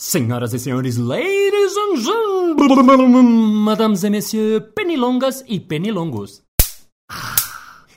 [0.00, 3.24] Senhoras e senhores, ladies and gentlemen,
[3.64, 6.40] madames et messieurs, penilongas e penilongos.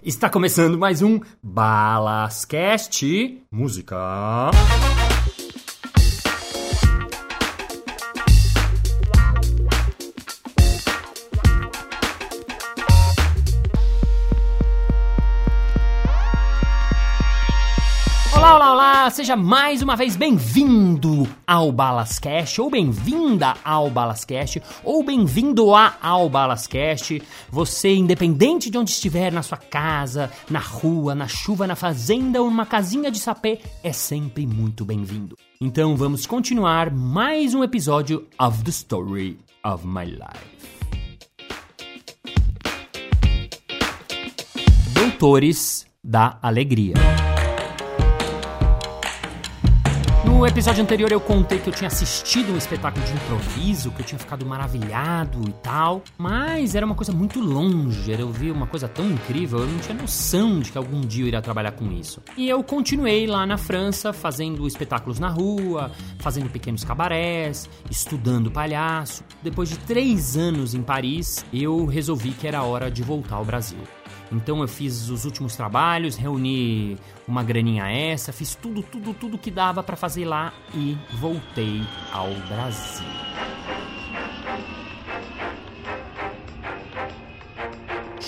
[0.01, 3.05] Está começando mais um Balascast
[3.51, 4.49] Música.
[19.09, 26.29] Seja mais uma vez bem-vindo ao Balascast, ou bem-vinda ao Balascast, ou bem-vindo a ao
[26.29, 27.21] Balascast.
[27.49, 32.49] Você, independente de onde estiver, na sua casa, na rua, na chuva, na fazenda ou
[32.49, 35.35] numa casinha de sapê, é sempre muito bem-vindo.
[35.59, 40.61] Então vamos continuar mais um episódio of the Story of My Life.
[44.93, 47.30] Doutores da Alegria.
[50.41, 54.05] No episódio anterior eu contei que eu tinha assistido um espetáculo de improviso, que eu
[54.07, 58.87] tinha ficado maravilhado e tal, mas era uma coisa muito longe, eu vi uma coisa
[58.87, 62.23] tão incrível, eu não tinha noção de que algum dia eu iria trabalhar com isso.
[62.35, 69.23] E eu continuei lá na França, fazendo espetáculos na rua, fazendo pequenos cabarés, estudando palhaço.
[69.43, 73.77] Depois de três anos em Paris, eu resolvi que era hora de voltar ao Brasil.
[74.31, 79.51] Então eu fiz os últimos trabalhos, reuni uma graninha essa, fiz tudo, tudo, tudo que
[79.51, 83.50] dava para fazer lá e voltei ao Brasil.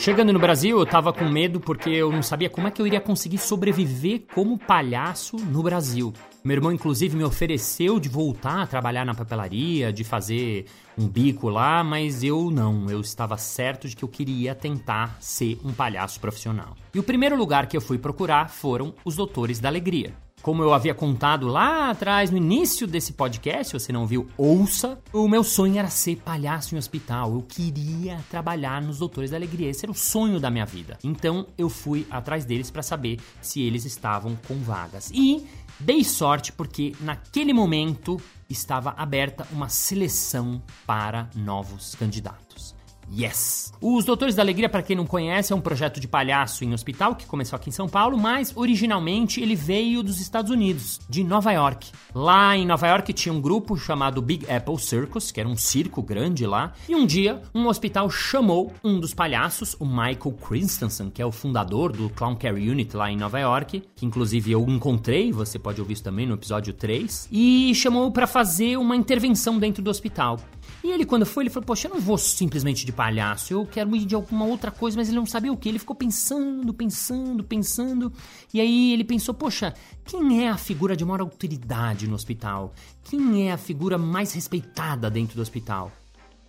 [0.03, 2.85] Chegando no Brasil, eu tava com medo porque eu não sabia como é que eu
[2.85, 6.11] iria conseguir sobreviver como palhaço no Brasil.
[6.43, 10.65] Meu irmão, inclusive, me ofereceu de voltar a trabalhar na papelaria, de fazer
[10.97, 12.89] um bico lá, mas eu não.
[12.89, 16.75] Eu estava certo de que eu queria tentar ser um palhaço profissional.
[16.93, 20.13] E o primeiro lugar que eu fui procurar foram os Doutores da Alegria.
[20.43, 24.99] Como eu havia contado lá atrás, no início desse podcast, se você não viu, ouça.
[25.13, 27.33] O meu sonho era ser palhaço em hospital.
[27.33, 29.69] Eu queria trabalhar nos Doutores da Alegria.
[29.69, 30.97] Esse era o sonho da minha vida.
[31.01, 35.09] Então eu fui atrás deles para saber se eles estavam com vagas.
[35.13, 35.47] E
[35.79, 38.19] dei sorte porque naquele momento
[38.49, 42.72] estava aberta uma seleção para novos candidatos.
[43.15, 43.71] Yes!
[43.79, 47.15] Os Doutores da Alegria, para quem não conhece, é um projeto de palhaço em hospital
[47.15, 51.51] que começou aqui em São Paulo, mas originalmente ele veio dos Estados Unidos, de Nova
[51.51, 51.91] York.
[52.15, 56.01] Lá em Nova York tinha um grupo chamado Big Apple Circus, que era um circo
[56.01, 61.21] grande lá, e um dia um hospital chamou um dos palhaços, o Michael Christensen, que
[61.21, 65.31] é o fundador do Clown Care Unit lá em Nova York, que inclusive eu encontrei,
[65.31, 69.83] você pode ouvir isso também no episódio 3, e chamou para fazer uma intervenção dentro
[69.83, 70.39] do hospital.
[70.83, 73.95] E ele, quando foi, ele falou: Poxa, eu não vou simplesmente de palhaço, eu quero
[73.95, 75.69] ir de alguma outra coisa, mas ele não sabia o que.
[75.69, 78.11] Ele ficou pensando, pensando, pensando.
[78.53, 79.73] E aí ele pensou: Poxa,
[80.05, 82.73] quem é a figura de maior autoridade no hospital?
[83.03, 85.91] Quem é a figura mais respeitada dentro do hospital?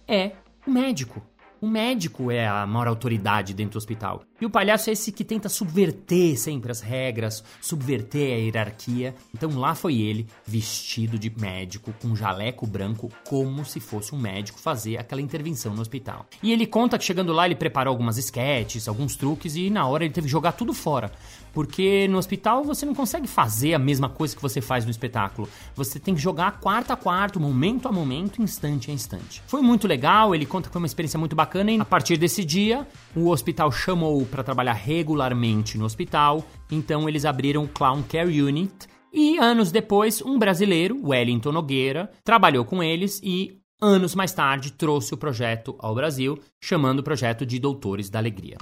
[0.06, 0.32] É
[0.66, 1.22] o médico.
[1.60, 4.22] O médico é a maior autoridade dentro do hospital.
[4.40, 9.14] E o palhaço é esse que tenta subverter sempre as regras, subverter a hierarquia.
[9.32, 14.18] Então lá foi ele, vestido de médico, com um jaleco branco, como se fosse um
[14.18, 16.26] médico fazer aquela intervenção no hospital.
[16.42, 20.04] E ele conta que chegando lá ele preparou algumas sketches, alguns truques e na hora
[20.04, 21.10] ele teve que jogar tudo fora.
[21.52, 25.48] Porque no hospital você não consegue fazer a mesma coisa que você faz no espetáculo.
[25.76, 29.40] Você tem que jogar quarto a quarto, momento a momento, instante a instante.
[29.46, 32.44] Foi muito legal, ele conta que foi uma experiência muito bacana e a partir desse
[32.44, 38.42] dia o hospital chamou para trabalhar regularmente no hospital, então eles abriram o Clown Care
[38.42, 38.88] Unit.
[39.12, 45.14] E anos depois um brasileiro, Wellington Nogueira, trabalhou com eles e anos mais tarde trouxe
[45.14, 48.56] o projeto ao Brasil, chamando o projeto de Doutores da Alegria.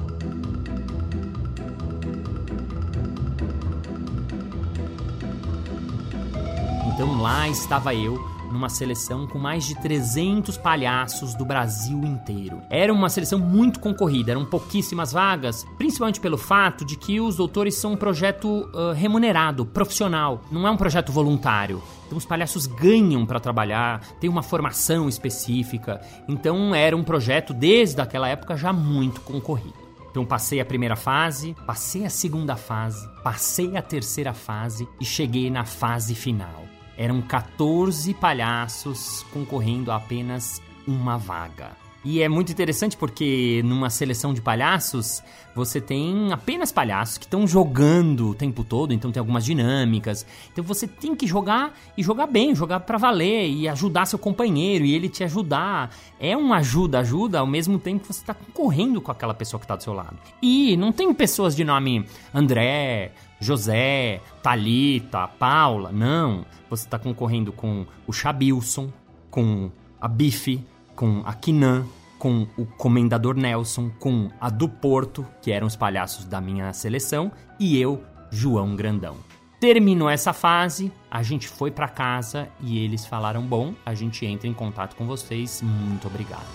[6.93, 12.61] Então lá estava eu numa seleção com mais de 300 palhaços do Brasil inteiro.
[12.69, 17.75] Era uma seleção muito concorrida, eram pouquíssimas vagas, principalmente pelo fato de que os doutores
[17.75, 21.83] são um projeto uh, remunerado, profissional, não é um projeto voluntário.
[22.07, 26.01] Então os palhaços ganham para trabalhar, tem uma formação específica.
[26.29, 29.83] Então era um projeto desde aquela época já muito concorrido.
[30.11, 35.51] Então passei a primeira fase, passei a segunda fase, passei a terceira fase e cheguei
[35.51, 36.72] na fase final.
[36.97, 41.83] Eram 14 palhaços concorrendo a apenas uma vaga.
[42.05, 45.23] E é muito interessante porque numa seleção de palhaços,
[45.55, 50.27] você tem apenas palhaços que estão jogando o tempo todo, então tem algumas dinâmicas.
[50.53, 54.85] Então você tem que jogar e jogar bem, jogar para valer e ajudar seu companheiro
[54.85, 55.95] e ele te ajudar.
[56.19, 59.65] É um ajuda, ajuda ao mesmo tempo que você está concorrendo com aquela pessoa que
[59.65, 60.19] está do seu lado.
[60.43, 62.05] E não tem pessoas de nome
[62.35, 63.13] André,
[63.43, 65.91] José, Talita, Paula.
[65.91, 66.47] Não.
[66.71, 68.91] Você está concorrendo com o Chabilson,
[69.31, 71.85] com a Bife, com a Kinan,
[72.19, 77.33] com o Comendador Nelson, com a do Porto, que eram os palhaços da minha seleção,
[77.59, 79.17] e eu, João Grandão.
[79.61, 84.49] Terminou essa fase, a gente foi para casa e eles falaram: "Bom, a gente entra
[84.49, 85.63] em contato com vocês.
[85.63, 86.47] Muito obrigado".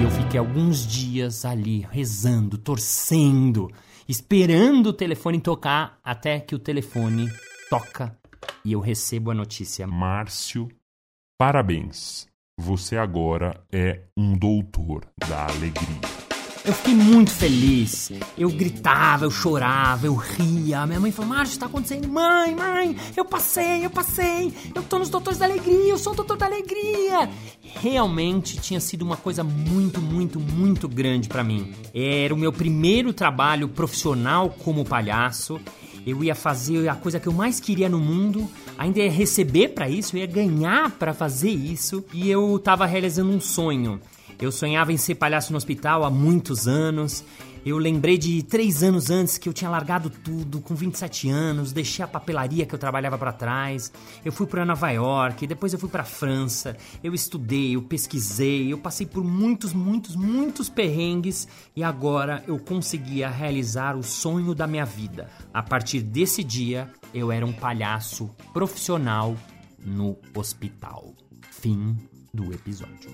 [0.00, 3.70] E eu fiquei alguns dias ali rezando, torcendo,
[4.08, 7.28] esperando o telefone tocar até que o telefone
[7.68, 8.16] toca
[8.64, 9.86] e eu recebo a notícia.
[9.86, 10.68] Márcio,
[11.38, 12.26] parabéns.
[12.58, 16.15] Você agora é um doutor da alegria.
[16.66, 18.10] Eu fiquei muito feliz.
[18.36, 20.84] Eu gritava, eu chorava, eu ria.
[20.84, 22.08] Minha mãe falou: Márcio, tá acontecendo?
[22.08, 24.52] Mãe, mãe, eu passei, eu passei.
[24.74, 27.30] Eu tô nos Doutores da Alegria, eu sou o Doutor da Alegria.
[27.62, 31.72] Realmente tinha sido uma coisa muito, muito, muito grande para mim.
[31.94, 35.60] Era o meu primeiro trabalho profissional como palhaço.
[36.04, 39.88] Eu ia fazer a coisa que eu mais queria no mundo, ainda ia receber para
[39.88, 44.00] isso, eu ia ganhar para fazer isso, e eu tava realizando um sonho.
[44.40, 47.24] Eu sonhava em ser palhaço no hospital há muitos anos.
[47.64, 52.04] Eu lembrei de três anos antes que eu tinha largado tudo, com 27 anos, deixei
[52.04, 53.92] a papelaria que eu trabalhava para trás.
[54.24, 56.76] Eu fui para Nova York, depois eu fui para França.
[57.02, 63.28] Eu estudei, eu pesquisei, eu passei por muitos, muitos, muitos perrengues e agora eu conseguia
[63.28, 65.28] realizar o sonho da minha vida.
[65.52, 69.34] A partir desse dia, eu era um palhaço profissional
[69.84, 71.14] no hospital.
[71.50, 71.96] Fim
[72.36, 73.10] do episódio.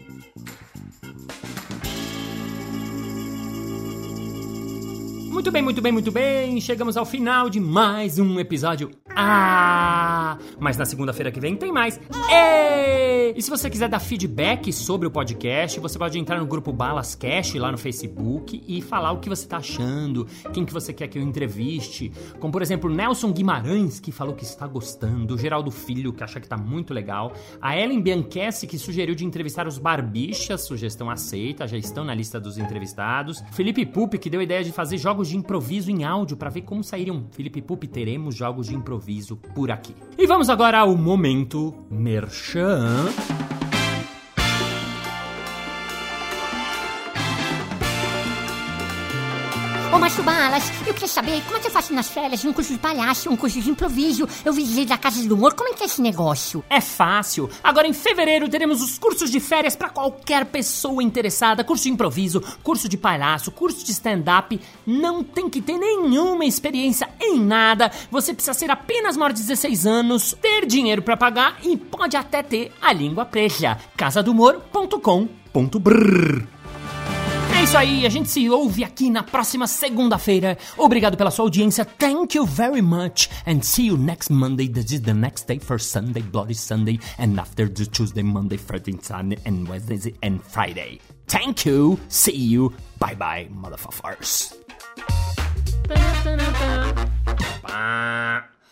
[5.32, 6.61] Muito bem, muito bem, muito bem.
[6.61, 8.90] Chegamos ao final de mais um episódio.
[9.17, 10.37] Ah!
[10.61, 11.99] Mas na segunda-feira que vem tem mais.
[12.31, 13.32] Ei!
[13.34, 17.14] E se você quiser dar feedback sobre o podcast, você pode entrar no grupo Balas
[17.14, 21.08] Cash lá no Facebook e falar o que você tá achando, quem que você quer
[21.08, 22.12] que eu entreviste.
[22.38, 26.49] Como por exemplo, Nelson Guimarães, que falou que está gostando, Geraldo Filho, que acha que
[26.49, 31.78] tá muito legal, a Ellen Bianchessi, que sugeriu de entrevistar os Barbichas, sugestão aceita, já
[31.78, 33.43] estão na lista dos entrevistados.
[33.52, 36.63] Felipe Pupi, que deu a ideia de fazer jogos de improviso em áudio para ver
[36.63, 37.25] como sairiam.
[37.31, 39.95] Felipe Pupi, teremos jogos de improviso por aqui.
[40.19, 43.07] E vamos agora ao momento Merchan.
[49.93, 52.73] Ô, Márcio Balas, eu queria saber como é que eu faço nas férias um curso
[52.73, 54.27] de palhaço, um curso de improviso.
[54.43, 56.65] Eu visitei da Casa do Humor, como é que é esse negócio?
[56.71, 57.50] É fácil.
[57.62, 61.62] Agora em fevereiro teremos os cursos de férias para qualquer pessoa interessada.
[61.62, 64.59] Curso de improviso, curso de palhaço, curso de stand-up.
[64.87, 67.93] Não tem que ter nenhuma experiência em nada.
[68.11, 72.43] Você precisa ser apenas maior de 16 anos, ter dinheiro para pagar e pode até
[72.43, 73.77] ter a língua presa.
[73.95, 76.51] casadumor.com.br
[77.62, 80.59] é isso aí, a gente se ouve aqui na próxima segunda-feira.
[80.76, 81.85] Obrigado pela sua audiência.
[81.85, 83.31] Thank you very much.
[83.47, 84.69] And see you next Monday.
[84.69, 86.99] This is the next day for Sunday, Bloody Sunday.
[87.19, 90.99] And after the Tuesday, Monday, Friday, Sunday, and Wednesday, and Friday.
[91.29, 92.00] Thank you.
[92.09, 92.73] See you.
[92.99, 94.56] Bye bye, motherfuckers.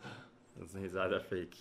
[0.75, 1.55] Risada fake.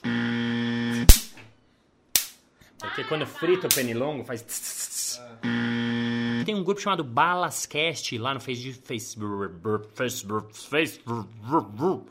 [2.95, 5.21] Porque quando frita o pernilongo faz.
[6.47, 8.87] Tem um grupo chamado Balascast lá no Facebook.
[8.87, 9.89] Facebook.
[9.97, 10.57] Facebook.
[10.57, 12.09] Facebook.